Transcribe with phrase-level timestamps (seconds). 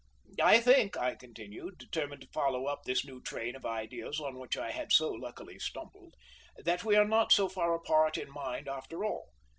[0.41, 4.57] "I think," I continued, determined to follow up this new train of ideas on which
[4.57, 6.15] I had so luckily stumbled,
[6.57, 9.29] "that we are not so far apart in mind after all.